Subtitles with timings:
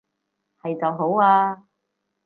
[0.63, 1.65] 係就好啊